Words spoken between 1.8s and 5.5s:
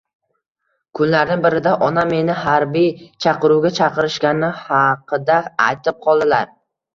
onam meni xarbiy chaqiruvga chaqirishgani xaqida